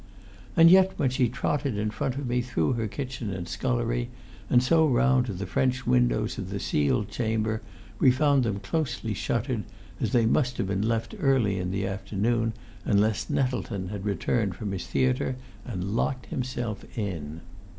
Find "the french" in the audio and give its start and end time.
5.33-5.85